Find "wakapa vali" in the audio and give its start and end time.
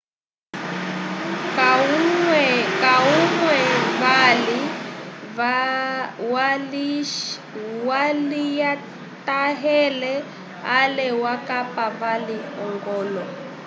11.23-12.37